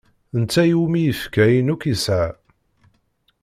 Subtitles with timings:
[0.33, 2.29] D netta iwumi i yefka ayen akk yesɛa.